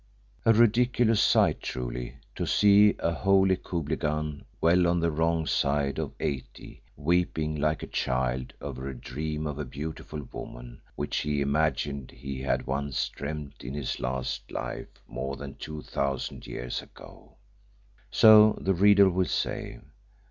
[0.47, 6.13] A ridiculous sight, truly, to see a holy Khublighan well on the wrong side of
[6.19, 12.09] eighty, weeping like a child over a dream of a beautiful woman which he imagined
[12.09, 17.33] he had once dreamt in his last life more than two thousand years ago.
[18.09, 19.81] So the reader will say.